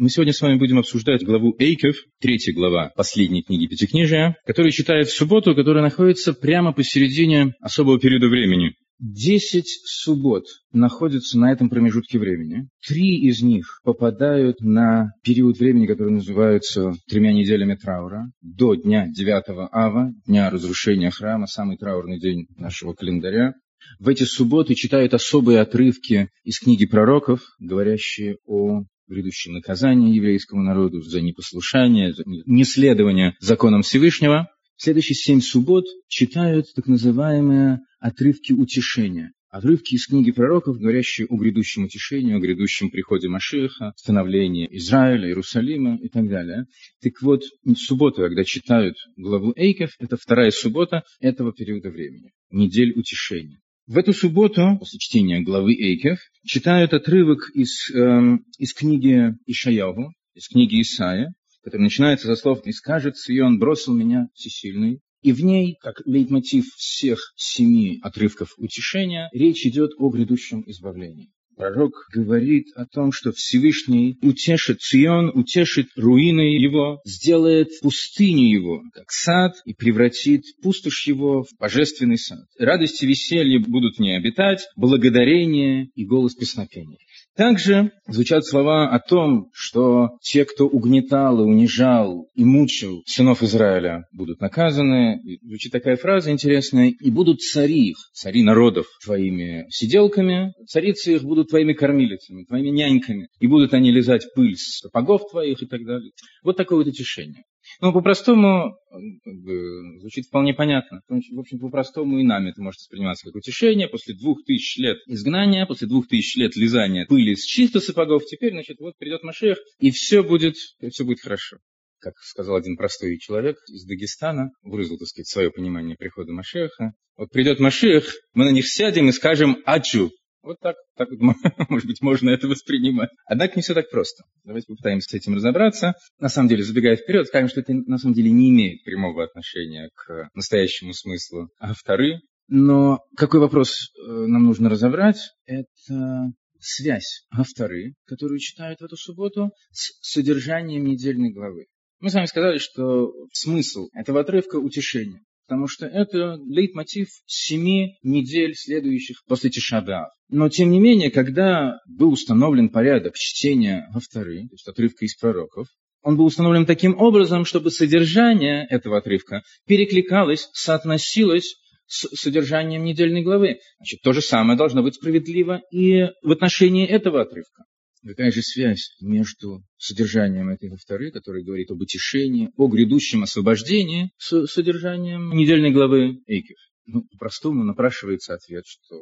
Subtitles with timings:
[0.00, 5.08] Мы сегодня с вами будем обсуждать главу Эйков, третья глава последней книги Пятикнижия, которую читает
[5.08, 8.72] в субботу, которая находится прямо посередине особого периода времени.
[8.98, 12.70] Десять суббот находятся на этом промежутке времени.
[12.88, 19.68] Три из них попадают на период времени, который называется тремя неделями траура, до дня 9
[19.70, 23.52] ава, дня разрушения храма, самый траурный день нашего календаря.
[23.98, 31.02] В эти субботы читают особые отрывки из книги пророков, говорящие о грядущем наказании еврейскому народу
[31.02, 34.48] за непослушание, за неследование законам Всевышнего.
[34.76, 39.32] Следующие семь суббот читают так называемые отрывки утешения.
[39.50, 45.98] Отрывки из книги пророков, говорящие о грядущем утешении, о грядущем приходе Машиха, становлении Израиля, Иерусалима
[46.00, 46.66] и так далее.
[47.02, 47.42] Так вот,
[47.76, 53.58] суббота, когда читают главу Эйков, это вторая суббота этого периода времени, недель утешения.
[53.90, 60.46] В эту субботу, после чтения главы Эйкев, читают отрывок из, э, из книги Ишаяху, из
[60.46, 65.00] книги Исаия, который начинается со слов «И скажет Сион, бросил меня всесильный».
[65.22, 71.32] И в ней, как лейтмотив всех семи отрывков утешения, речь идет о грядущем избавлении.
[71.60, 79.12] Пророк говорит о том, что Всевышний утешит Цион, утешит руины его, сделает пустыню его, как
[79.12, 82.46] сад, и превратит пустошь его в божественный сад.
[82.58, 86.96] Радость и веселье будут в ней обитать, благодарение и голос песнопения.
[87.40, 94.04] Также звучат слова о том, что те, кто угнетал и унижал и мучил сынов Израиля,
[94.12, 95.18] будут наказаны.
[95.24, 96.92] И звучит такая фраза интересная.
[97.00, 103.28] «И будут цари их, цари народов, твоими сиделками, царицы их будут твоими кормилицами, твоими няньками,
[103.38, 106.10] и будут они лизать пыль с сапогов твоих» и так далее.
[106.44, 107.44] Вот такое вот утешение.
[107.80, 108.76] Ну, по-простому,
[109.24, 111.02] бы, звучит вполне понятно.
[111.08, 113.88] В общем, по-простому и нами это может восприниматься как утешение.
[113.88, 118.52] После двух тысяч лет изгнания, после двух тысяч лет лизания пыли с чисто сапогов, теперь,
[118.52, 121.58] значит, вот придет Машех, и все будет, и все будет хорошо.
[121.98, 126.94] Как сказал один простой человек из Дагестана, выразил, так сказать, свое понимание прихода Машеха.
[127.16, 130.10] Вот придет Машех, мы на них сядем и скажем «Ачу»,
[130.42, 131.08] вот так, так
[131.68, 133.10] может быть, можно это воспринимать.
[133.26, 134.24] Однако не все так просто.
[134.44, 135.94] Давайте попытаемся с этим разобраться.
[136.18, 139.90] На самом деле, забегая вперед, скажем, что это на самом деле не имеет прямого отношения
[139.94, 142.20] к настоящему смыслу авторы.
[142.48, 145.30] Но какой вопрос э, нам нужно разобрать?
[145.46, 151.66] Это связь авторы, которую читают в эту субботу, с содержанием недельной главы.
[152.00, 158.54] Мы с вами сказали, что смысл этого отрывка– утешение потому что это лейтмотив семи недель,
[158.54, 160.10] следующих после Тишабиав.
[160.28, 165.66] Но, тем не менее, когда был установлен порядок чтения Гавторы, то есть отрывка из пророков,
[166.02, 171.56] он был установлен таким образом, чтобы содержание этого отрывка перекликалось, соотносилось
[171.88, 173.58] с содержанием недельной главы.
[173.78, 177.64] Значит, то же самое должно быть справедливо и в отношении этого отрывка.
[178.06, 184.46] Какая же связь между содержанием этой второй, который говорит об утешении, о грядущем освобождении, с
[184.46, 186.56] содержанием недельной главы Эйкев?
[186.86, 188.96] Ну, по-простому напрашивается ответ, что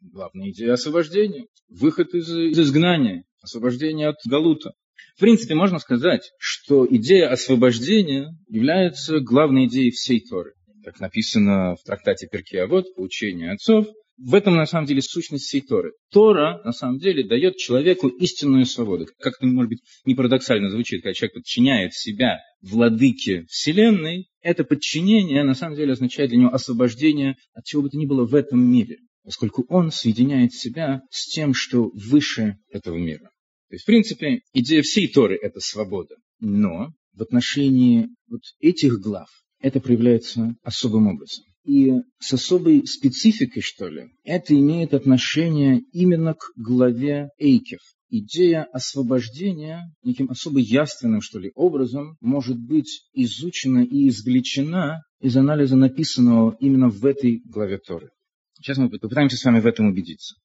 [0.00, 4.72] главная идея освобождения, выход из, из изгнания, освобождение от Галута.
[5.16, 10.52] В принципе, можно сказать, что идея освобождения является главной идеей всей Торы.
[10.84, 15.92] Как написано в трактате Перкиавод, поучение отцов, в этом, на самом деле, сущность всей Торы.
[16.10, 19.06] Тора, на самом деле, дает человеку истинную свободу.
[19.18, 25.42] Как это, может быть, не парадоксально звучит, когда человек подчиняет себя владыке Вселенной, это подчинение,
[25.42, 28.60] на самом деле, означает для него освобождение от чего бы то ни было в этом
[28.60, 33.30] мире, поскольку он соединяет себя с тем, что выше этого мира.
[33.68, 36.14] То есть, в принципе, идея всей Торы– это свобода.
[36.38, 39.28] Но в отношении вот этих глав
[39.60, 41.44] это проявляется особым образом.
[41.64, 47.80] И с особой спецификой, что ли, это имеет отношение именно к главе Эйкев.
[48.10, 55.74] Идея освобождения неким особо явственным, что ли, образом может быть изучена и извлечена из анализа
[55.74, 58.10] написанного именно в этой главе Торы.
[58.56, 60.36] Сейчас мы попытаемся с вами в этом убедиться.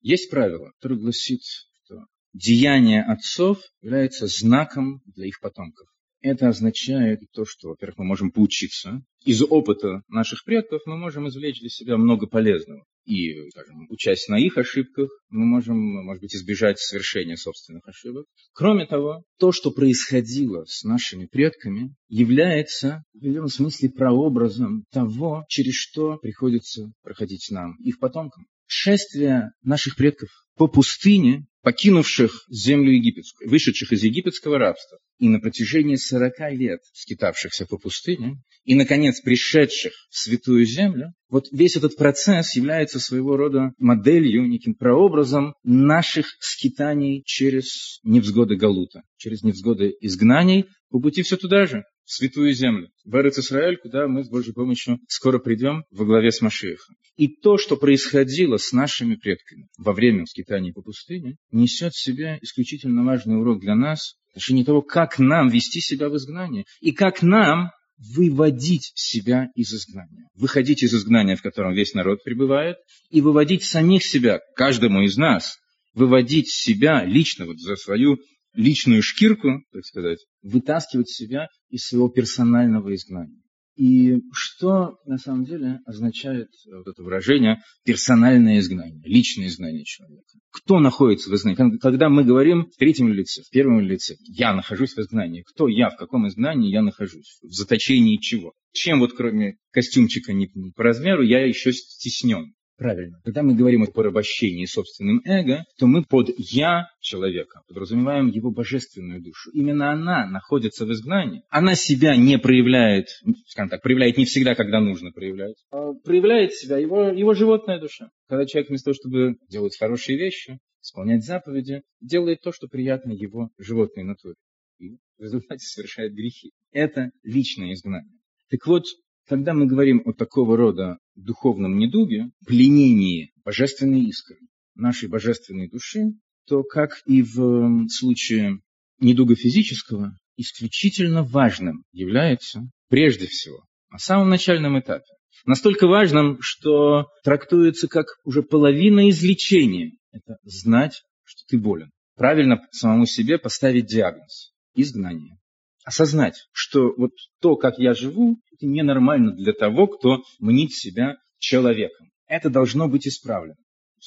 [0.00, 5.88] Есть правило, которое гласит, что деяние отцов является знаком для их потомков.
[6.20, 9.02] Это означает то, что, во-первых, мы можем поучиться.
[9.24, 12.84] Из опыта наших предков мы можем извлечь для себя много полезного.
[13.04, 18.26] И, скажем, учась на их ошибках, мы можем, может быть, избежать совершения собственных ошибок.
[18.52, 25.74] Кроме того, то, что происходило с нашими предками, является, в определенном смысле, прообразом того, через
[25.74, 28.46] что приходится проходить нам, их потомкам.
[28.66, 35.96] Шествие наших предков по пустыне покинувших землю египетскую, вышедших из египетского рабства, и на протяжении
[35.96, 42.54] сорока лет скитавшихся по пустыне, и, наконец, пришедших в святую землю, вот весь этот процесс
[42.54, 51.00] является своего рода моделью, неким прообразом наших скитаний через невзгоды Галута, через невзгоды изгнаний, по
[51.00, 55.38] пути все туда же, святую землю, в Эрец Исраэль, куда мы с Божьей помощью скоро
[55.38, 56.96] придем во главе с Машиехом.
[57.16, 62.38] И то, что происходило с нашими предками во время скитания по пустыне, несет в себе
[62.42, 66.92] исключительно важный урок для нас в отношении того, как нам вести себя в изгнании и
[66.92, 70.28] как нам выводить себя из изгнания.
[70.34, 72.76] Выходить из изгнания, в котором весь народ пребывает,
[73.10, 75.58] и выводить самих себя, каждому из нас,
[75.94, 78.18] выводить себя лично вот за свою
[78.54, 83.42] личную шкирку, так сказать, вытаскивать себя из своего персонального изгнания.
[83.78, 90.26] И что на самом деле означает вот это выражение персональное изгнание, личное изгнание человека?
[90.50, 91.78] Кто находится в изгнании?
[91.78, 95.44] Когда мы говорим в третьем лице, в первом лице, я нахожусь в изгнании.
[95.46, 97.38] Кто я, в каком изгнании я нахожусь?
[97.40, 98.52] В заточении чего?
[98.72, 102.54] Чем вот кроме костюмчика не по размеру я еще стеснен?
[102.78, 103.20] Правильно.
[103.24, 109.20] Когда мы говорим о порабощении собственным эго, то мы под «я» человека подразумеваем его божественную
[109.20, 109.50] душу.
[109.50, 111.42] Именно она находится в изгнании.
[111.50, 113.08] Она себя не проявляет,
[113.48, 118.10] скажем так, проявляет не всегда, когда нужно проявлять, а проявляет себя его, его животная душа.
[118.28, 123.50] Когда человек вместо того, чтобы делать хорошие вещи, исполнять заповеди, делает то, что приятно его
[123.58, 124.36] животной натуре.
[124.78, 126.52] И в результате совершает грехи.
[126.70, 128.18] Это личное изгнание.
[128.50, 128.84] Так вот,
[129.28, 134.38] когда мы говорим о такого рода духовном недуге, пленении божественной искры,
[134.74, 136.12] нашей божественной души,
[136.46, 138.60] то, как и в случае
[139.00, 145.04] недуга физического, исключительно важным является, прежде всего, на самом начальном этапе,
[145.44, 149.92] настолько важным, что трактуется как уже половина излечения.
[150.10, 151.90] Это знать, что ты болен.
[152.16, 155.38] Правильно самому себе поставить диагноз– изгнание
[155.88, 162.10] осознать, что вот то, как я живу, это ненормально для того, кто мнит себя человеком.
[162.26, 163.56] Это должно быть исправлено.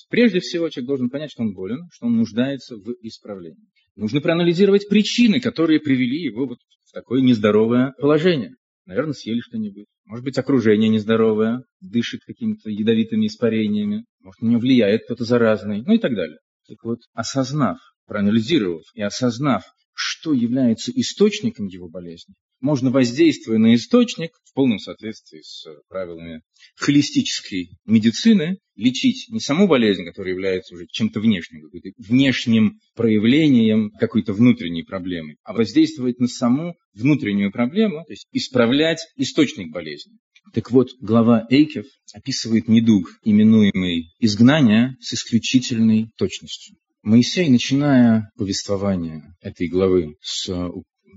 [0.10, 3.68] Прежде всего, человек должен понять, что он болен, что он нуждается в исправлении.
[3.96, 8.54] Нужно проанализировать причины, которые привели его вот в такое нездоровое положение.
[8.86, 9.88] Наверное, съели что-нибудь.
[10.06, 14.06] Может быть, окружение нездоровое, дышит какими-то ядовитыми испарениями.
[14.20, 16.38] Может, на него влияет кто-то заразный, ну и так далее.
[16.68, 19.64] Так вот, осознав, проанализировав и осознав,
[20.04, 26.42] что является источником его болезни, можно, воздействуя на источник, в полном соответствии с правилами
[26.76, 34.84] холистической медицины, лечить не саму болезнь, которая является уже чем-то внешним, внешним проявлением какой-то внутренней
[34.84, 40.18] проблемы, а воздействовать на саму внутреннюю проблему, то есть исправлять источник болезни.
[40.54, 46.76] Так вот, глава Эйкев описывает недуг, именуемый изгнание, с исключительной точностью.
[47.04, 50.70] Моисей, начиная повествование этой главы с э,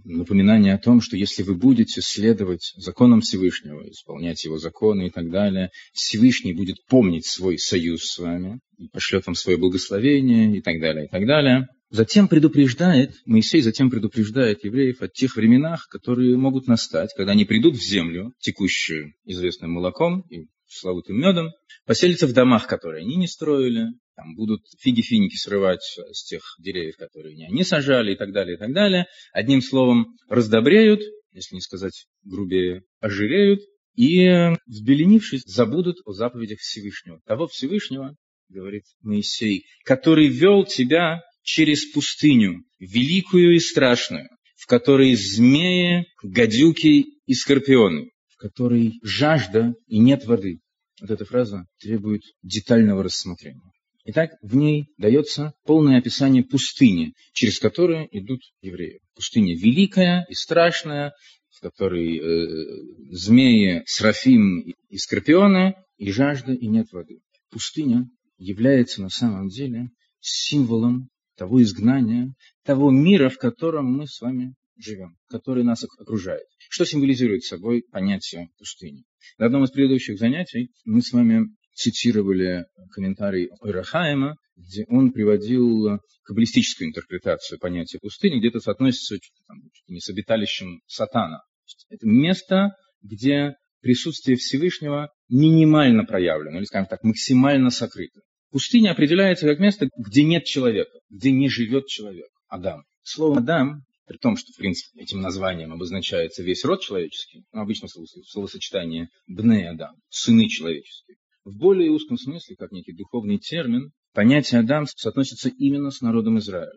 [0.04, 5.31] напоминания о том, что если вы будете следовать законам Всевышнего, исполнять его законы и так
[5.31, 10.81] далее, Всевышний будет помнить свой союз с вами, и пошлет вам свое благословение и так
[10.81, 11.69] далее, и так далее.
[11.90, 17.76] Затем предупреждает, Моисей затем предупреждает евреев о тех временах, которые могут настать, когда они придут
[17.76, 21.50] в землю, текущую известным молоком и славутым медом,
[21.86, 25.82] поселятся в домах, которые они не строили, там будут фиги-финики срывать
[26.12, 29.06] с тех деревьев, которые не они сажали и так далее, и так далее.
[29.32, 31.00] Одним словом, раздобреют,
[31.32, 33.61] если не сказать грубее, ожиреют,
[33.94, 37.20] и, взбеленившись, забудут о заповедях Всевышнего.
[37.26, 38.16] Того Всевышнего,
[38.49, 47.34] говорит Моисей, который вел тебя через пустыню, великую и страшную, в которой змеи, гадюки и
[47.34, 50.60] скорпионы, в которой жажда и нет воды.
[51.00, 53.73] Вот эта фраза требует детального рассмотрения.
[54.06, 59.01] Итак, в ней дается полное описание пустыни, через которую идут евреи.
[59.15, 61.15] Пустыня великая и страшная,
[61.51, 67.20] в которой э, змеи, срафим и скорпионы, и жажда, и нет воды.
[67.51, 68.06] Пустыня
[68.37, 69.89] является на самом деле
[70.20, 76.46] символом того изгнания, того мира, в котором мы с вами живем, который нас окружает.
[76.69, 79.05] Что символизирует собой понятие пустыни?
[79.39, 86.88] На одном из предыдущих занятий мы с вами цитировали комментарий Ойрахаема, где он приводил каббалистическую
[86.88, 89.16] интерпретацию понятия пустыни, где это соотносится
[89.46, 91.43] там, не с обиталищем сатана.
[91.88, 98.20] Это место, где присутствие Всевышнего минимально проявлено, или, скажем так, максимально сокрыто.
[98.50, 102.84] Пустыня определяется как место, где нет человека, где не живет человек, Адам.
[103.02, 107.88] Слово «Адам» при том, что, в принципе, этим названием обозначается весь род человеческий, ну, обычно
[107.88, 111.14] словосочетание «бне Адам», «сыны человеческие»,
[111.44, 116.72] в более узком смысле, как некий духовный термин, понятие Адам соотносится именно с народом Израиля.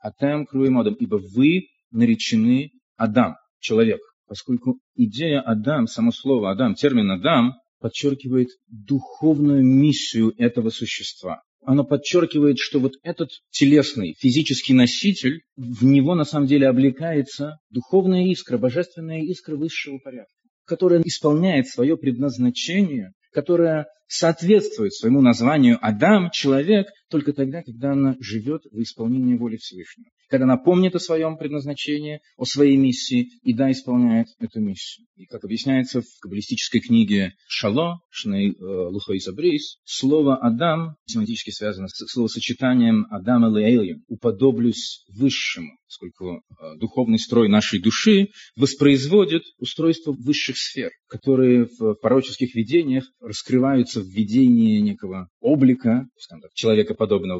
[0.00, 4.00] Атем круем Адам, ибо вы наречены Адам, человек.
[4.26, 11.42] Поскольку идея Адам, само слово Адам, термин Адам, подчеркивает духовную миссию этого существа.
[11.62, 18.26] Оно подчеркивает, что вот этот телесный, физический носитель, в него на самом деле облекается духовная
[18.26, 20.32] искра, божественная искра высшего порядка,
[20.64, 28.62] которая исполняет свое предназначение, которая соответствует своему названию Адам, человек, только тогда, когда она живет
[28.70, 30.10] в исполнении воли Всевышнего.
[30.28, 35.06] Когда она помнит о своем предназначении, о своей миссии, и да, исполняет эту миссию.
[35.16, 41.88] И как объясняется в каббалистической книге Шало, Шней э, Лухой Забрейс, слово Адам семантически связано
[41.88, 50.12] с словосочетанием Адам и Лейльем, уподоблюсь высшему, поскольку э, духовный строй нашей души воспроизводит устройство
[50.12, 56.52] высших сфер, которые в пророческих видениях раскрываются в видении некого облика, скажем так,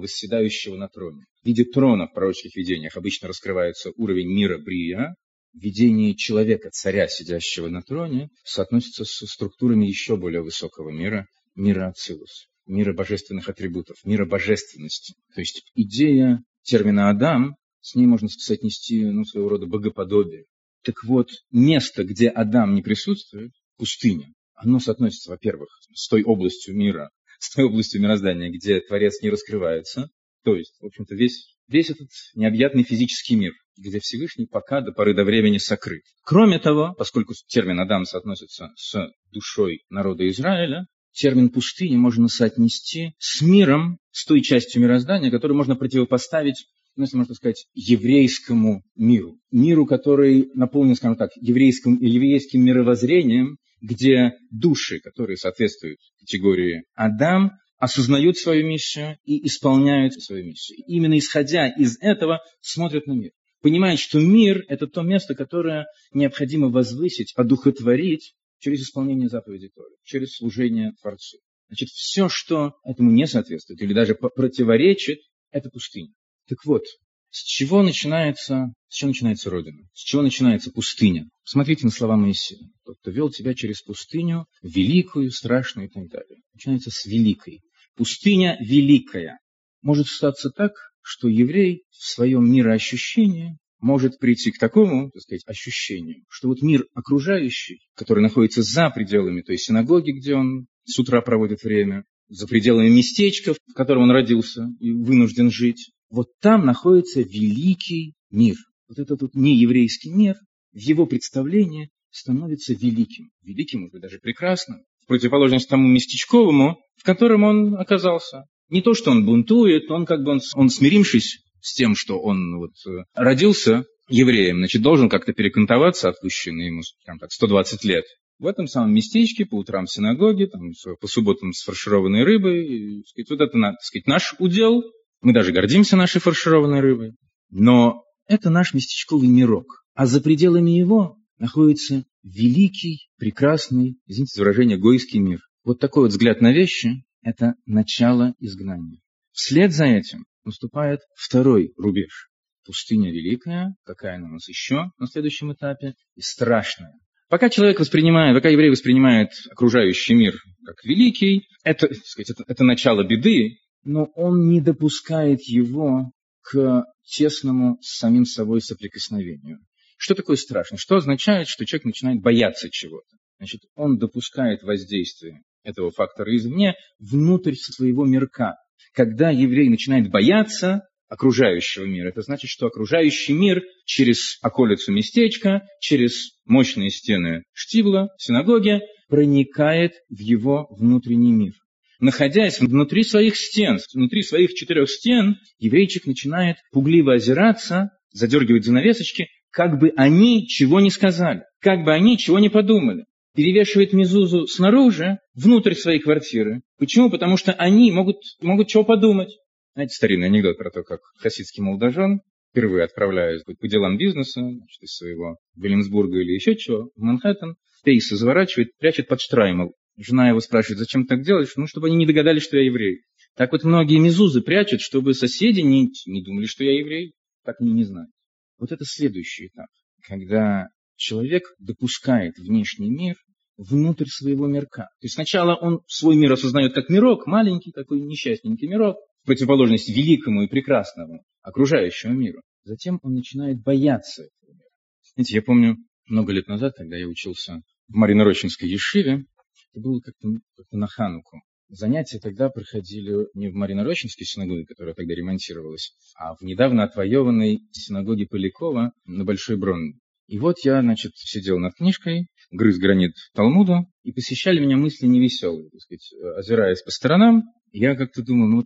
[0.01, 1.25] восседающего на троне.
[1.43, 5.15] В виде трона в пророческих видениях обычно раскрывается уровень мира Брия,
[5.55, 12.49] видение человека, царя, сидящего на троне, соотносится с структурами еще более высокого мира, мира Ацилус,
[12.67, 15.15] мира божественных атрибутов, мира божественности.
[15.35, 20.45] То есть идея термина «Адам», с ней можно соотнести ну, своего рода богоподобие.
[20.83, 27.11] Так вот, место, где Адам не присутствует, пустыня, оно соотносится, во-первых, с той областью мира,
[27.39, 30.09] с той областью мироздания, где Творец не раскрывается,
[30.45, 35.15] то есть, в общем-то, весь, весь этот необъятный физический мир, где Всевышний пока до поры
[35.15, 36.03] до времени сокрыт.
[36.25, 43.43] Кроме того, поскольку термин Адам соотносится с душой народа Израиля, термин пустыни можно соотнести с
[43.43, 46.67] миром, с той частью мироздания, которую можно противопоставить
[47.05, 49.39] если можно сказать, еврейскому миру.
[49.51, 58.37] Миру, который наполнен, скажем так, еврейским, еврейским мировоззрением, где души, которые соответствуют категории Адам, осознают
[58.37, 60.79] свою миссию и исполняют свою миссию.
[60.87, 63.33] Именно исходя из этого смотрят на мир.
[63.63, 70.37] Понимают, что мир– это то место, которое необходимо возвысить, одухотворить через исполнение заповедей Торы, через
[70.37, 71.39] служение Творцу.
[71.69, 76.13] Значит, все, что этому не соответствует или даже противоречит, это пустыня.
[76.51, 76.83] Так вот,
[77.31, 79.89] с чего начинается, с чего начинается Родина?
[79.95, 81.29] С чего начинается пустыня?
[81.45, 82.69] Смотрите на слова Моисея.
[82.85, 86.41] Тот, кто вел тебя через пустыню, великую, страшную и так далее.
[86.53, 87.61] Начинается с великой.
[87.95, 89.39] Пустыня великая.
[89.81, 96.25] Может статься так, что еврей в своем мироощущении может прийти к такому, так сказать, ощущению,
[96.29, 101.63] что вот мир окружающий, который находится за пределами той синагоги, где он с утра проводит
[101.63, 108.15] время, за пределами местечка, в котором он родился и вынужден жить, вот там находится великий
[108.31, 108.57] мир.
[108.89, 110.35] Вот этот вот нееврейский мир
[110.73, 113.31] в его представлении становится великим.
[113.43, 114.83] Великим, может быть, даже прекрасным.
[115.05, 118.45] В противоположность тому местечковому, в котором он оказался.
[118.69, 122.59] Не то, что он бунтует, он как бы, он, он смирившись с тем, что он
[122.59, 128.05] вот э, родился евреем, значит, должен как-то перекантоваться, отпущенный ему, скажем так, 120 лет.
[128.39, 133.05] В этом самом местечке, по утрам в синагоге, там, по субботам с фаршированной рыбой, и,
[133.05, 134.83] сказать, вот это, так сказать, наш удел,
[135.21, 137.15] мы даже гордимся нашей фаршированной рыбой.
[137.51, 139.85] Но это наш местечковый мирок.
[139.95, 145.41] А за пределами его находится великий, прекрасный, извините за выражение, гойский мир.
[145.65, 149.01] Вот такой вот взгляд на вещи– это начало изгнания.
[149.33, 152.29] Вслед за этим наступает второй рубеж.
[152.65, 156.95] Пустыня великая, какая она у нас еще на следующем этапе, и страшная.
[157.29, 160.35] Пока человек воспринимает, пока еврей воспринимает окружающий мир
[160.65, 167.79] как великий, это, сказать, это, это начало беды, но он не допускает его к тесному
[167.81, 169.59] с самим собой соприкосновению.
[169.97, 170.79] Что такое страшно?
[170.79, 173.17] Что означает, что человек начинает бояться чего-то?
[173.39, 178.57] Значит, он допускает воздействие этого фактора извне внутрь своего мирка.
[178.95, 186.39] Когда еврей начинает бояться окружающего мира, это значит, что окружающий мир через околицу местечка, через
[186.45, 191.55] мощные стены штибла, синагоги, проникает в его внутренний мир
[192.01, 199.79] находясь внутри своих стен, внутри своих четырех стен, еврейчик начинает пугливо озираться, задергивать занавесочки, как
[199.79, 203.05] бы они чего не сказали, как бы они чего не подумали.
[203.35, 206.63] Перевешивает Мизузу снаружи, внутрь своей квартиры.
[206.79, 207.11] Почему?
[207.11, 209.31] Потому что они могут, могут чего подумать.
[209.75, 214.97] Знаете, старинный анекдот про то, как хасидский молодожен, впервые отправляясь по делам бизнеса, значит, из
[214.97, 217.55] своего Вильямсбурга или еще чего, в Манхэттен,
[217.85, 221.53] пейсы заворачивает, прячет под штраймл Жена его спрашивает, зачем так делаешь?
[221.57, 223.03] Ну, чтобы они не догадались, что я еврей.
[223.37, 227.13] Так вот многие мезузы прячут, чтобы соседи не, не думали, что я еврей.
[227.45, 228.11] Так они не знают.
[228.59, 229.69] Вот это следующий этап,
[230.07, 233.17] когда человек допускает внешний мир
[233.57, 234.85] внутрь своего мирка.
[235.01, 239.89] То есть сначала он свой мир осознает как мирок, маленький такой несчастненький мирок, в противоположность
[239.89, 242.41] великому и прекрасному окружающему миру.
[242.65, 244.69] Затем он начинает бояться этого мира.
[245.15, 249.25] Знаете, я помню много лет назад, когда я учился в Маринорощинской Ешиве,
[249.73, 251.41] это было как-то как на Хануку.
[251.69, 258.27] Занятия тогда проходили не в Маринорощинской синагоге, которая тогда ремонтировалась, а в недавно отвоеванной синагоге
[258.27, 259.95] Полякова на Большой Брон.
[260.27, 265.71] И вот я, значит, сидел над книжкой, грыз гранит Талмуда, и посещали меня мысли невеселые,
[265.71, 268.65] так сказать, озираясь по сторонам, я как-то думал, ну,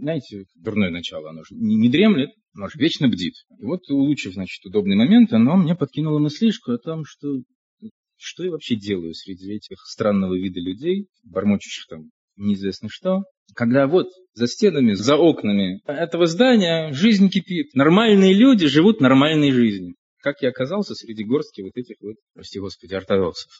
[0.00, 3.34] знаете, дурное начало, оно же не, не дремлет, оно же вечно бдит.
[3.58, 7.42] И вот, улучшив, значит, удобный момент, оно мне подкинуло мыслишку о том, что
[8.24, 14.08] что я вообще делаю среди этих странного вида людей, бормочущих там неизвестно что, когда вот
[14.32, 17.74] за стенами, за окнами этого здания жизнь кипит.
[17.74, 19.94] Нормальные люди живут нормальной жизнью.
[20.20, 23.52] Как я оказался среди горстки вот этих вот, прости господи, ортодоксов.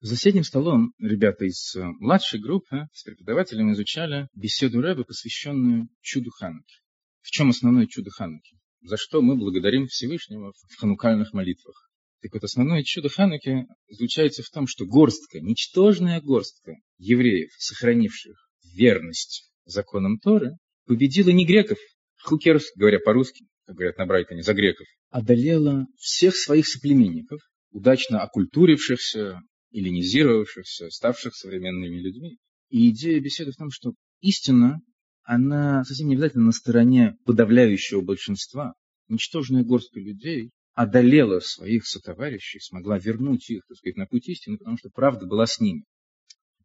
[0.00, 6.30] За соседним столом ребята из э, младшей группы с преподавателем изучали беседу Рэба, посвященную чуду
[6.30, 6.76] Хануки.
[7.22, 8.56] В чем основное чудо Хануки?
[8.82, 11.85] За что мы благодарим Всевышнего в ханукальных молитвах.
[12.26, 18.34] Так вот, основное чудо Хануки заключается в том, что горстка, ничтожная горстка евреев, сохранивших
[18.74, 20.56] верность законам Торы,
[20.86, 21.78] победила не греков,
[22.20, 27.38] хукерс, говоря по-русски, как говорят на Брайтоне, за греков, одолела всех своих соплеменников,
[27.70, 29.38] удачно окультурившихся,
[29.72, 32.38] эллинизировавшихся, ставших современными людьми.
[32.70, 34.80] И идея беседы в том, что истина,
[35.22, 38.74] она совсем не обязательно на стороне подавляющего большинства.
[39.06, 44.76] Ничтожная горстка людей одолела своих сотоварищей, смогла вернуть их, так сказать, на путь истины, потому
[44.76, 45.84] что правда была с ними.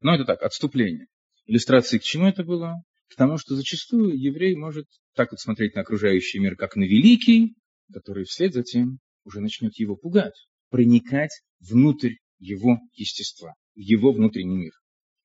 [0.01, 1.07] Но это так, отступление.
[1.45, 2.75] Иллюстрации к чему это было?
[3.07, 7.55] К тому, что зачастую еврей может так вот смотреть на окружающий мир, как на великий,
[7.91, 10.35] который вслед за тем уже начнет его пугать,
[10.69, 14.73] проникать внутрь его естества, в его внутренний мир.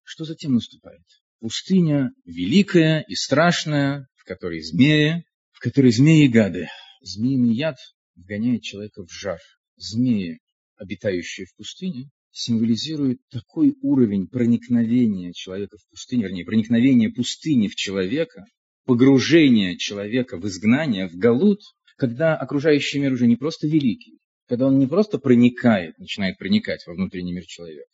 [0.04, 1.02] Что затем наступает?
[1.40, 6.68] Пустыня великая и страшная, в которой змеи, в которой змеи и гады.
[7.00, 7.76] Змеиный яд
[8.16, 9.40] вгоняет человека в жар.
[9.76, 10.40] Змеи,
[10.76, 18.44] обитающие в пустыне, символизируют такой уровень проникновения человека в пустыню, вернее, проникновения пустыни в человека,
[18.84, 21.60] погружения человека в изгнание, в галут,
[21.96, 24.18] когда окружающий мир уже не просто великий,
[24.48, 27.90] когда он не просто проникает, начинает проникать во внутренний мир человека.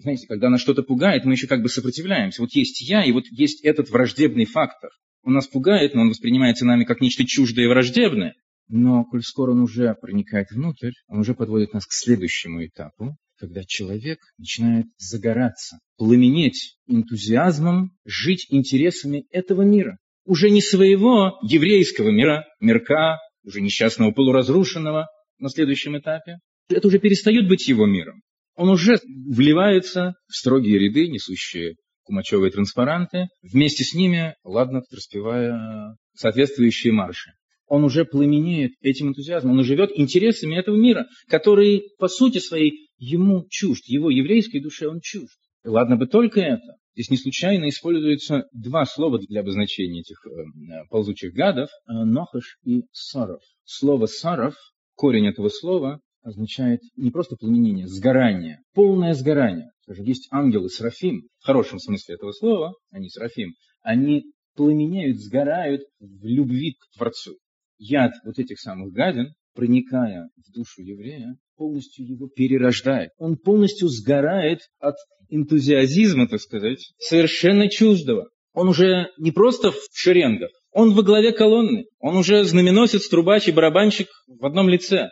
[0.00, 2.42] Знаете, когда нас что-то пугает, мы еще как бы сопротивляемся.
[2.42, 4.90] Вот есть я, и вот есть этот враждебный фактор.
[5.22, 8.34] Он нас пугает, но он воспринимается нами как нечто чуждое и враждебное.
[8.68, 13.62] Но, коль скоро он уже проникает внутрь, он уже подводит нас к следующему этапу, когда
[13.64, 19.98] человек начинает загораться, пламенеть энтузиазмом, жить интересами этого мира.
[20.24, 25.06] Уже не своего еврейского мира, мирка, уже несчастного полуразрушенного,
[25.38, 28.22] на следующем этапе, это уже перестает быть его миром.
[28.56, 36.92] Он уже вливается в строгие ряды, несущие кумачевые транспаранты, вместе с ними, ладно, распевая соответствующие
[36.92, 37.32] марши.
[37.66, 43.44] Он уже пламенеет этим энтузиазмом, он живет интересами этого мира, который, по сути своей, ему
[43.50, 45.36] чужд, его еврейской душе он чужд.
[45.64, 46.76] И ладно бы только это.
[46.94, 53.42] Здесь не случайно используются два слова для обозначения этих э, ползучих гадов– нохаш и саров.
[53.64, 54.54] Слово саров
[54.94, 59.70] корень этого слова означает не просто пламенение, сгорание, полное сгорание.
[59.82, 64.24] Скажем, есть ангелы Серафим, в хорошем смысле этого слова, они Серафим, они
[64.54, 67.36] пламенеют, сгорают в любви к Творцу.
[67.78, 73.10] Яд вот этих самых гадин, проникая в душу еврея, полностью его перерождает.
[73.18, 74.96] Он полностью сгорает от
[75.28, 78.28] энтузиазма, так сказать, совершенно чуждого.
[78.52, 81.86] Он уже не просто в шеренгах, он во главе колонны.
[82.00, 85.08] Он уже знаменосец, трубач и барабанщик в одном лице.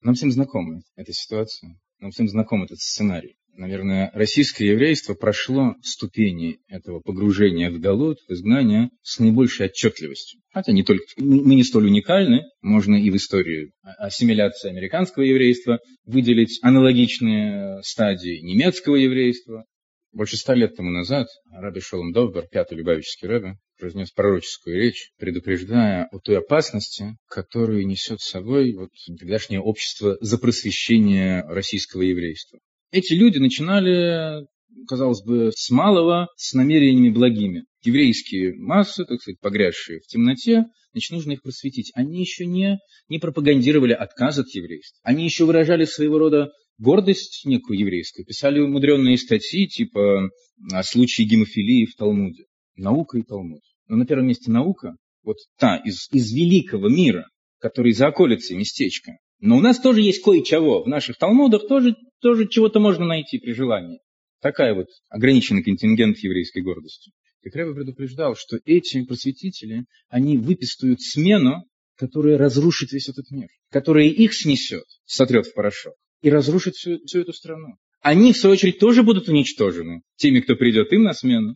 [0.00, 1.76] Нам всем знакома эта ситуация.
[1.98, 3.34] Нам всем знаком этот сценарий.
[3.54, 10.40] Наверное, российское еврейство прошло ступени этого погружения в голод, в изгнание с наибольшей отчетливостью.
[10.52, 16.60] Хотя не только мы не столь уникальны, можно и в истории ассимиляции американского еврейства выделить
[16.62, 19.64] аналогичные стадии немецкого еврейства.
[20.12, 26.08] Больше ста лет тому назад Раби Шолом Довбер, пятый Любавический Рэбе, произнес пророческую речь, предупреждая
[26.10, 32.58] о той опасности, которую несет с собой вот тогдашнее общество за просвещение российского еврейства.
[32.90, 34.46] Эти люди начинали,
[34.86, 37.64] казалось бы, с малого, с намерениями благими.
[37.82, 41.92] Еврейские массы, так сказать, погрязшие в темноте, значит, нужно их просветить.
[41.94, 44.98] Они еще не, не пропагандировали отказ от еврейства.
[45.02, 50.30] Они еще выражали своего рода гордость некую еврейскую, писали умудренные статьи, типа
[50.72, 52.44] о случае гемофилии в Талмуде.
[52.74, 53.62] Наука и Талмуд.
[53.86, 59.12] Но на первом месте наука, вот та из, из великого мира, который за околицей местечко.
[59.40, 60.82] Но у нас тоже есть кое-чего.
[60.82, 64.00] В наших Талмудах тоже, тоже чего-то можно найти при желании.
[64.40, 67.12] Такая вот ограниченный контингент еврейской гордости.
[67.42, 71.64] Так Рэбе предупреждал, что эти просветители, они выпистуют смену,
[71.96, 77.20] которая разрушит весь этот мир, которая их снесет, сотрет в порошок и разрушит всю, всю
[77.20, 77.76] эту страну.
[78.00, 81.54] Они, в свою очередь, тоже будут уничтожены теми, кто придет им на смену.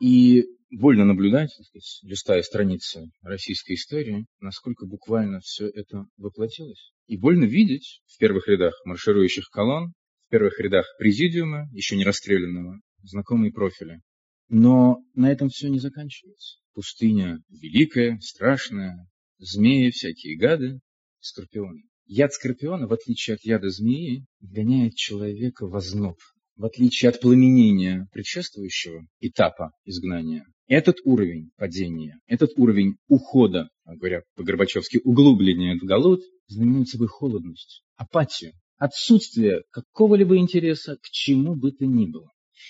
[0.00, 6.92] И больно наблюдать, так сказать, листая страницы российской истории, насколько буквально все это воплотилось.
[7.06, 9.92] И больно видеть в первых рядах марширующих колонн,
[10.26, 14.00] в первых рядах президиума, еще не расстрелянного, знакомые профили.
[14.48, 16.58] Но на этом все не заканчивается.
[16.74, 19.06] Пустыня великая, страшная,
[19.38, 20.80] змеи, всякие гады,
[21.20, 21.82] скорпионы.
[22.06, 26.16] Яд скорпиона, в отличие от яда змеи, гоняет человека в озноб.
[26.56, 35.00] В отличие от пламенения предшествующего этапа изгнания, этот уровень падения, этот уровень ухода, говоря по-горбачевски,
[35.02, 42.06] углубления в голод, знаменует собой холодность, апатию, отсутствие какого-либо интереса к чему бы то ни
[42.06, 42.28] было.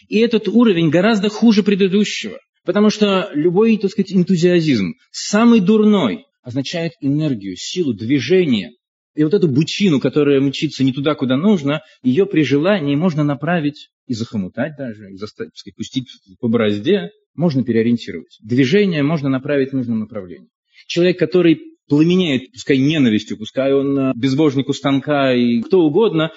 [0.09, 6.93] И этот уровень гораздо хуже предыдущего, потому что любой, так сказать, энтузиазм, самый дурной, означает
[7.01, 8.73] энергию, силу, движение.
[9.19, 13.89] И вот эту бучину, которая мчится не туда, куда нужно, ее при желании можно направить
[14.07, 16.07] и захомутать даже, и заставить, сказать, пустить
[16.39, 18.39] по борозде, можно переориентировать.
[18.41, 20.51] Движение можно направить в нужном направлении.
[20.87, 26.31] Человек, который пламенеет, пускай ненавистью, пускай он э, безбожник у станка и кто угодно,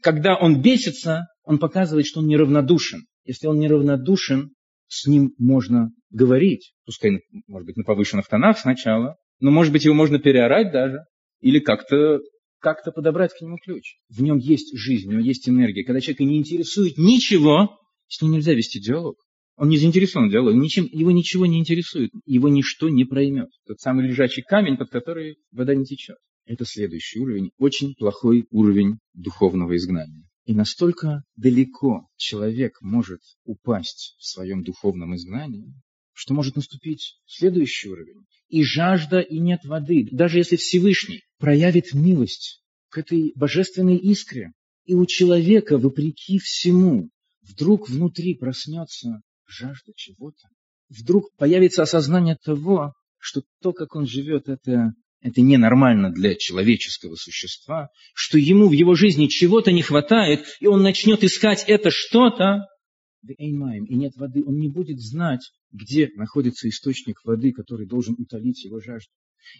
[0.00, 3.06] когда он бесится, он показывает, что он неравнодушен.
[3.24, 4.52] Если он неравнодушен,
[4.86, 9.94] с ним можно говорить, пускай, может быть, на повышенных тонах сначала, но, может быть, его
[9.96, 11.00] можно переорать даже,
[11.40, 12.20] или как-то
[12.60, 13.96] как подобрать к нему ключ.
[14.08, 15.84] В нем есть жизнь, в нем есть энергия.
[15.84, 19.16] Когда человека не интересует ничего, с ним нельзя вести диалог.
[19.56, 23.48] Он не заинтересован в диалоге, ничем, его ничего не интересует, его ничто не проймет.
[23.66, 26.16] Тот самый лежачий камень, под который вода не течет.
[26.46, 30.24] Это следующий уровень, очень плохой уровень духовного изгнания.
[30.46, 35.74] И настолько далеко человек может упасть в своем духовном изгнании,
[36.18, 38.26] что может наступить следующий уровень.
[38.48, 40.08] И жажда, и нет воды.
[40.10, 44.50] Даже если Всевышний проявит милость к этой божественной искре,
[44.84, 47.10] и у человека, вопреки всему,
[47.42, 50.48] вдруг внутри проснется жажда чего-то,
[50.88, 57.90] вдруг появится осознание того, что то, как он живет, это это ненормально для человеческого существа,
[58.14, 62.66] что ему в его жизни чего-то не хватает, и он начнет искать это что-то,
[63.26, 68.80] и нет воды, он не будет знать, где находится источник воды, который должен утолить его
[68.80, 69.12] жажду.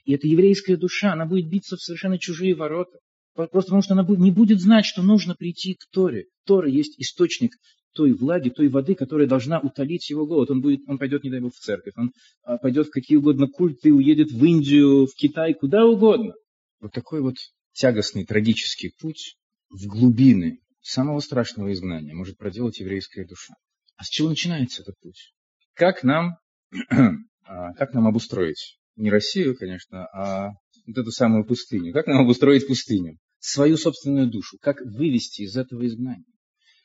[0.04, 2.98] И эта еврейская душа, она будет биться в совершенно чужие ворота.
[3.34, 6.26] Просто потому что она не будет знать, что нужно прийти к Торе.
[6.44, 7.52] Тора есть источник
[7.94, 10.50] той влаги, той воды, которая должна утолить его голод.
[10.50, 13.48] Он, будет, он пойдет, не дай бог, в церковь, он а, пойдет в какие угодно
[13.48, 16.34] культы, уедет в Индию, в Китай, куда угодно.
[16.80, 17.36] Вот такой вот
[17.72, 19.36] тягостный, трагический путь
[19.68, 23.54] в глубины самого страшного изгнания может проделать еврейская душа.
[23.96, 25.34] А с чего начинается этот путь?
[25.74, 26.36] Как нам,
[27.44, 28.78] а, как нам обустроить?
[28.96, 30.52] Не Россию, конечно, а
[30.86, 31.92] вот эту самую пустыню.
[31.92, 33.18] Как нам обустроить пустыню?
[33.38, 34.58] Свою собственную душу.
[34.60, 36.24] Как вывести из этого изгнания?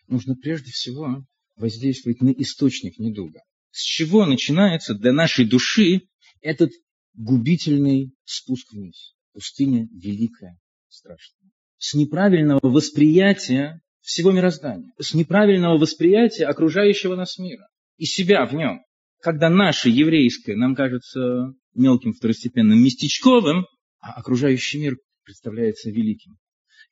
[0.07, 1.25] нужно прежде всего
[1.55, 3.41] воздействовать на источник недуга.
[3.71, 6.01] С чего начинается для нашей души
[6.41, 6.71] этот
[7.13, 9.15] губительный спуск вниз?
[9.33, 11.51] Пустыня великая, страшная.
[11.77, 18.81] С неправильного восприятия всего мироздания, с неправильного восприятия окружающего нас мира и себя в нем.
[19.21, 23.65] Когда наше еврейское нам кажется мелким второстепенным местечковым,
[24.01, 26.33] а окружающий мир представляется великим.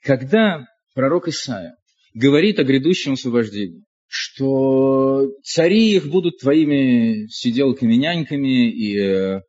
[0.02, 1.76] Когда пророк Исаия
[2.14, 9.42] говорит о грядущем освобождении, что цари их будут твоими сиделками-няньками, и э,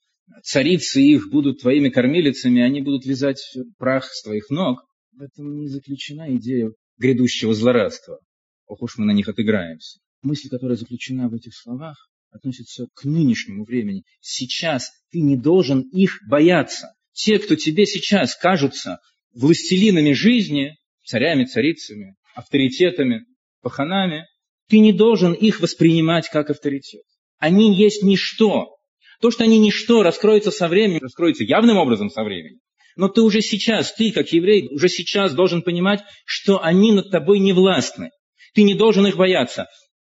[0.43, 3.41] царицы их будут твоими кормилицами, они будут вязать
[3.79, 4.85] прах с твоих ног.
[5.13, 8.19] В этом не заключена идея грядущего злорадства.
[8.67, 10.01] Ох уж мы на них отыграемся.
[10.23, 14.05] Мысль, которая заключена в этих словах, относится к нынешнему времени.
[14.21, 16.95] Сейчас ты не должен их бояться.
[17.13, 18.99] Те, кто тебе сейчас кажутся
[19.35, 23.27] властелинами жизни, царями, царицами, авторитетами,
[23.61, 24.27] паханами,
[24.69, 27.05] ты не должен их воспринимать как авторитет.
[27.39, 28.77] Они есть ничто.
[29.21, 32.61] То, что они ничто, раскроется со временем, раскроется явным образом со временем.
[32.97, 37.39] Но ты уже сейчас, ты как еврей, уже сейчас должен понимать, что они над тобой
[37.39, 38.11] не властны.
[38.55, 39.67] Ты не должен их бояться.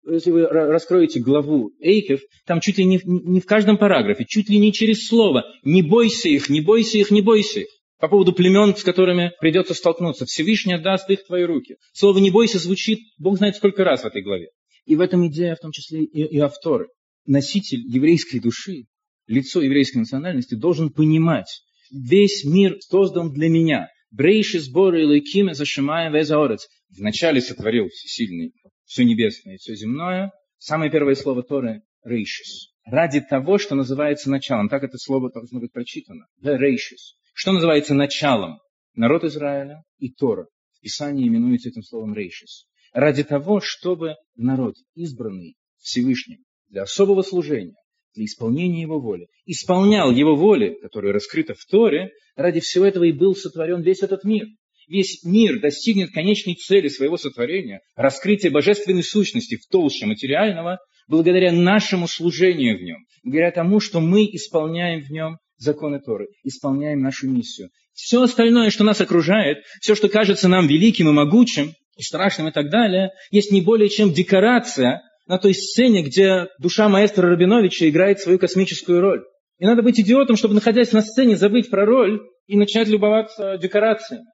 [0.09, 4.57] Если вы раскроете главу Эйкев, там чуть ли не, не в каждом параграфе, чуть ли
[4.57, 7.67] не через слово «не бойся их, не бойся их, не бойся их»
[7.99, 10.25] по поводу племен, с которыми придется столкнуться.
[10.25, 11.75] Всевышний отдаст их в твои руки.
[11.91, 14.47] Слово «не бойся» звучит, Бог знает сколько раз в этой главе.
[14.85, 16.87] И в этом идея, в том числе и, и авторы.
[17.25, 18.85] Носитель еврейской души,
[19.27, 23.89] лицо еврейской национальности должен понимать, весь мир создан для меня.
[24.11, 26.67] Брейши сборы Элайкима зашимая везаорец.
[26.89, 28.53] Вначале сотворил всесильный
[28.85, 30.31] все небесное и все земное.
[30.57, 32.73] Самое первое слово Торы– рейшис.
[32.85, 34.67] ради того, что называется началом.
[34.67, 36.25] Так это слово должно быть прочитано.
[36.43, 37.15] Veracious.
[37.33, 38.59] Что называется началом?
[38.95, 40.47] Народ Израиля и Тора.
[40.73, 42.65] В Писании именуется этим словом рейшис.
[42.93, 47.75] Ради того, чтобы народ, избранный Всевышним для особого служения,
[48.15, 53.11] для исполнения Его воли, исполнял Его воли, которая раскрыта в Торе, ради всего этого и
[53.11, 54.47] был сотворен весь этот мир.
[54.87, 62.07] Весь мир достигнет конечной цели своего сотворения, раскрытия божественной сущности в толще материального, благодаря нашему
[62.07, 67.69] служению в нем, благодаря тому, что мы исполняем в нем законы Торы, исполняем нашу миссию.
[67.93, 72.51] Все остальное, что нас окружает, все, что кажется нам великим и могучим, и страшным и
[72.51, 78.19] так далее, есть не более чем декорация на той сцене, где душа маэстро Рабиновича играет
[78.19, 79.23] свою космическую роль.
[79.59, 84.25] И надо быть идиотом, чтобы, находясь на сцене, забыть про роль и начать любоваться декорациями.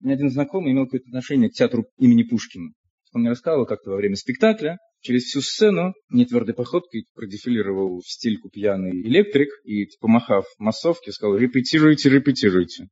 [0.00, 2.70] У меня один знакомый имел какое-то отношение к театру имени Пушкина.
[3.12, 8.48] Он мне рассказывал как-то во время спектакля, через всю сцену нетвердой походкой продефилировал в стильку
[8.48, 12.86] пьяный электрик и, помахав массовке, сказал «репетируйте, репетируйте».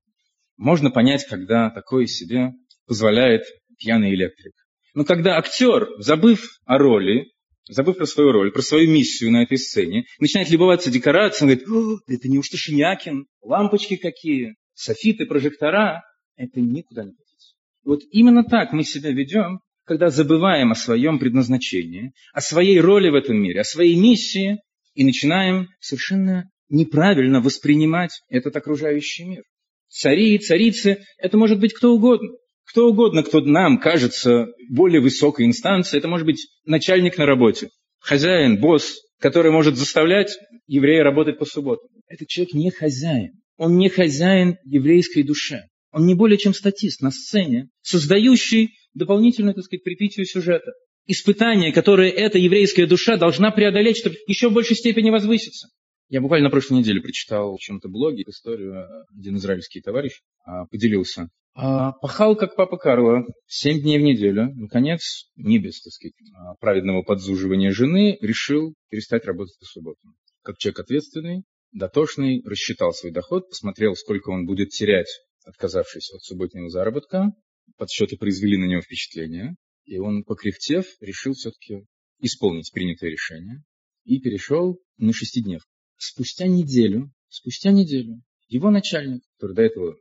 [0.59, 2.51] Можно понять, когда такое себе
[2.87, 3.45] позволяет
[3.79, 4.53] пьяный электрик.
[4.93, 7.29] Но когда актер, забыв о роли,
[7.69, 12.03] забыв про свою роль, про свою миссию на этой сцене, начинает любоваться декорацией, он говорит,
[12.09, 16.03] это неужто Шинякин, лампочки какие, софиты, прожектора,
[16.37, 17.55] это никуда не годится.
[17.85, 23.15] Вот именно так мы себя ведем, когда забываем о своем предназначении, о своей роли в
[23.15, 24.59] этом мире, о своей миссии,
[24.95, 29.43] и начинаем совершенно неправильно воспринимать этот окружающий мир.
[29.89, 32.31] Цари и царицы– это может быть кто угодно.
[32.71, 38.61] Кто угодно, кто нам кажется более высокой инстанцией, это может быть начальник на работе, хозяин,
[38.61, 41.89] босс, который может заставлять еврея работать по субботам.
[42.09, 43.41] Этот человек не хозяин.
[43.57, 45.63] Он не хозяин еврейской душе.
[45.93, 50.73] Он не более чем статист на сцене, создающий дополнительную, так сказать, припитию сюжета.
[51.07, 55.69] Испытание, которое эта еврейская душа должна преодолеть, чтобы еще в большей степени возвыситься.
[56.09, 61.29] Я буквально на прошлой неделе прочитал в чем-то блоге историю, один израильский товарищ а, поделился.
[61.55, 64.51] А, пахал, как папа Карло, семь дней в неделю.
[64.55, 70.15] Наконец, не без, так сказать, а, праведного подзуживания жены, решил перестать работать по субботам.
[70.43, 71.43] Как человек ответственный,
[71.73, 75.09] дотошный, рассчитал свой доход, посмотрел, сколько он будет терять,
[75.45, 77.33] отказавшись от субботнего заработка.
[77.77, 79.57] Подсчеты произвели на него впечатление.
[79.85, 81.85] И он, покряхтев, решил все-таки
[82.19, 83.63] исполнить принятое решение
[84.05, 85.69] и перешел на шестидневку.
[85.99, 89.97] Спустя неделю, спустя неделю, его начальник, который до этого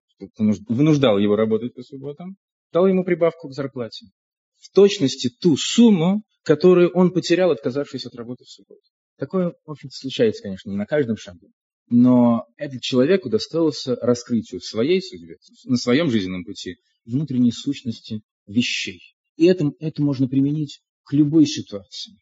[0.68, 2.38] вынуждал его работать по субботам,
[2.72, 4.08] дал ему прибавку к зарплате.
[4.60, 8.82] В точности ту сумму, которую он потерял, отказавшись от работы в субботу.
[9.18, 11.52] Такое, в общем-то, случается, конечно, не на каждом шагу.
[11.90, 19.02] Но этот человек удостоился раскрытию в своей судьбе, на своем жизненном пути, внутренней сущности вещей.
[19.36, 22.18] И это, это можно применить к любой ситуации.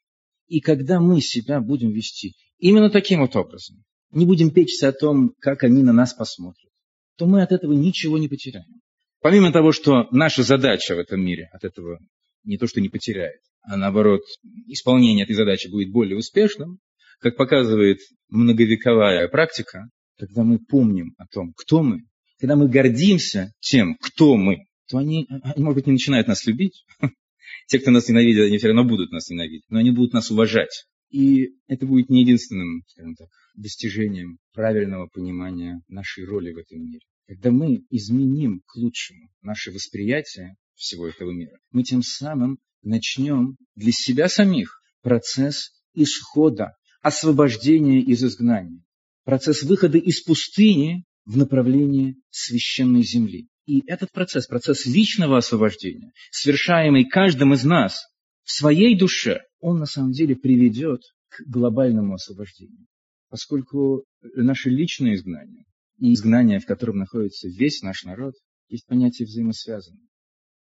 [0.48, 5.34] И когда мы себя будем вести именно таким вот образом, не будем печься о том,
[5.40, 6.72] как они на нас посмотрят,
[7.18, 8.82] то мы от этого ничего не потеряем.
[9.22, 12.00] Помимо того, что наша задача в этом мире от этого
[12.44, 14.22] не то, что не потеряет, а наоборот,
[14.68, 16.80] исполнение этой задачи будет более успешным,
[17.20, 22.02] как показывает многовековая практика, когда мы помним о том, кто мы,
[22.40, 26.86] когда мы гордимся тем, кто мы, то они, они может быть, не начинают нас любить,
[27.68, 30.86] те, кто нас ненавидит, они все равно будут нас ненавидеть, но они будут нас уважать.
[31.10, 37.02] И это будет не единственным, скажем так, достижением правильного понимания нашей роли в этом мире.
[37.28, 43.92] Когда мы изменим к лучшему наше восприятие всего этого мира, мы тем самым начнем для
[43.92, 48.84] себя самих процесс исхода, освобождения из изгнания,
[49.24, 53.48] процесс выхода из пустыни в направлении священной земли.
[53.66, 58.06] И этот процесс, процесс личного освобождения, совершаемый каждым из нас
[58.44, 62.86] в своей душе, он на самом деле приведет к глобальному освобождению.
[63.30, 65.66] Поскольку наше личное изгнание
[66.00, 68.36] и изгнание, в котором находится весь наш народ,
[68.70, 70.08] есть понятие взаимосвязанное.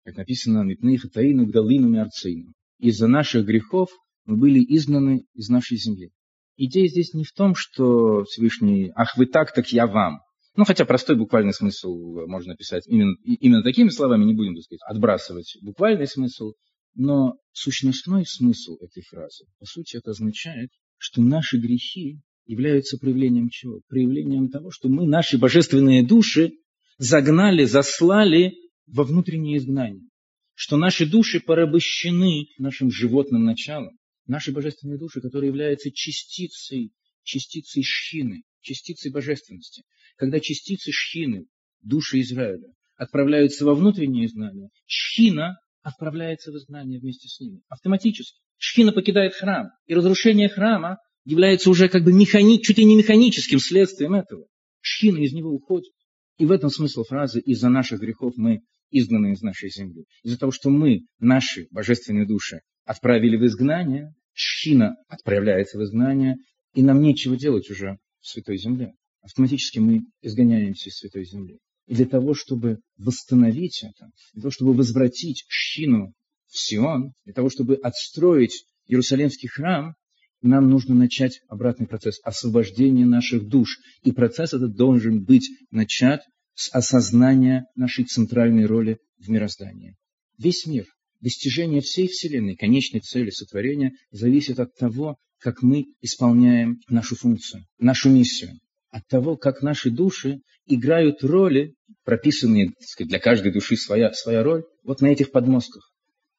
[0.05, 2.53] Как написано, «Мипнейха таину гдалину мярцину».
[2.79, 3.91] Из-за наших грехов
[4.25, 6.11] мы были изгнаны из нашей земли.
[6.57, 10.21] Идея здесь не в том, что Всевышний «Ах, вы так, так я вам».
[10.57, 14.83] Ну, хотя простой буквальный смысл можно написать именно, именно такими словами, не будем, так сказать,
[14.87, 16.53] отбрасывать буквальный смысл,
[16.95, 23.81] но сущностной смысл этой фразы, по сути, это означает, что наши грехи являются проявлением чего?
[23.89, 26.53] Проявлением того, что мы наши божественные души
[26.99, 28.55] загнали, заслали
[28.87, 30.09] во внутреннее изгнание.
[30.55, 33.99] Что наши души порабощены нашим животным началом.
[34.27, 36.93] Наши божественные души, которые являются частицей,
[37.25, 39.83] частицей шхины, частицей божественности.
[40.17, 41.47] Когда частицы шхины,
[41.83, 47.61] души Израиля, отправляются во внутреннее знание, шхина отправляется в изгнание вместе с ними.
[47.69, 48.41] Автоматически.
[48.57, 49.69] Шхина покидает храм.
[49.87, 52.61] И разрушение храма является уже как бы механи...
[52.61, 54.47] чуть ли не механическим следствием этого.
[54.81, 55.93] Шхина из него уходит.
[56.39, 60.05] И в этом смысл фразы «из-за наших грехов мы изгнаны из нашей земли».
[60.23, 66.37] Из-за того, что мы, наши божественные души, отправили в изгнание, Шхина отправляется в изгнание,
[66.75, 68.95] и нам нечего делать уже в Святой Земле.
[69.25, 71.59] Автоматически мы изгоняемся из Святой Земли.
[71.87, 76.13] И для того, чтобы восстановить это, для того, чтобы возвратить Шхину
[76.47, 79.95] в Сион, для того, чтобы отстроить Иерусалимский храм,
[80.43, 83.79] нам нужно начать обратный процесс освобождения наших душ.
[84.03, 86.21] И процесс этот должен быть начат
[86.55, 89.97] с осознания нашей центральной роли в мироздании.
[90.37, 90.85] Весь мир,
[91.23, 98.11] достижение всей Вселенной, конечной цели сотворения зависит от того, как мы исполняем нашу функцию, нашу
[98.11, 98.59] миссию,
[98.95, 104.63] от того, как наши души играют роли, прописанные сказать, для каждой души своя, своя роль,
[104.85, 105.93] вот на этих подмостках.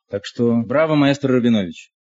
[0.10, 1.92] Так что браво, маэстро Рабинович.